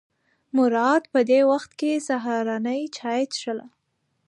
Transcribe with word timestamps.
مراد 0.57 1.03
په 1.13 1.19
دې 1.29 1.39
وخت 1.51 1.71
کې 1.79 2.03
سهارنۍ 2.07 2.81
چای 2.97 3.21
څښله. 3.33 3.67